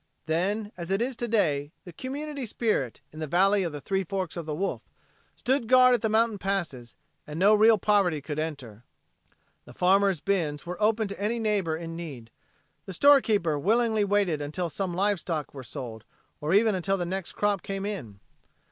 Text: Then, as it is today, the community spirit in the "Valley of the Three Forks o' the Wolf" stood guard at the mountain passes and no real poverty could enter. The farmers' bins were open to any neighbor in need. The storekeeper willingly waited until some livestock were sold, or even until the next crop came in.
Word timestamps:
Then, 0.25 0.71
as 0.77 0.89
it 0.89 0.99
is 0.99 1.15
today, 1.15 1.73
the 1.85 1.93
community 1.93 2.47
spirit 2.47 3.01
in 3.13 3.19
the 3.19 3.27
"Valley 3.27 3.61
of 3.61 3.71
the 3.71 3.79
Three 3.79 4.03
Forks 4.03 4.35
o' 4.35 4.41
the 4.41 4.55
Wolf" 4.55 4.81
stood 5.35 5.67
guard 5.67 5.93
at 5.93 6.01
the 6.01 6.09
mountain 6.09 6.39
passes 6.39 6.95
and 7.27 7.37
no 7.39 7.53
real 7.53 7.77
poverty 7.77 8.19
could 8.19 8.39
enter. 8.39 8.83
The 9.65 9.75
farmers' 9.75 10.19
bins 10.19 10.65
were 10.65 10.81
open 10.81 11.07
to 11.09 11.21
any 11.21 11.37
neighbor 11.37 11.77
in 11.77 11.95
need. 11.95 12.31
The 12.87 12.93
storekeeper 12.93 13.59
willingly 13.59 14.03
waited 14.03 14.41
until 14.41 14.69
some 14.69 14.95
livestock 14.95 15.53
were 15.53 15.61
sold, 15.61 16.03
or 16.39 16.51
even 16.51 16.73
until 16.73 16.97
the 16.97 17.05
next 17.05 17.33
crop 17.33 17.61
came 17.61 17.85
in. 17.85 18.19